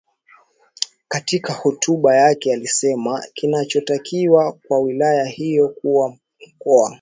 Katika 1.07 1.53
hotuba 1.53 2.15
yake 2.15 2.53
alisema 2.53 3.23
kinachotakiwa 3.33 4.51
kwa 4.67 4.79
wilaya 4.79 5.25
hiyo 5.25 5.69
kuwa 5.69 6.17
mkoa 6.47 6.89